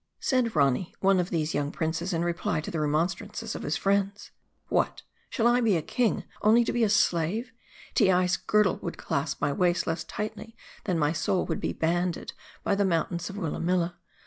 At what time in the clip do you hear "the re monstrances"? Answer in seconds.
2.71-3.53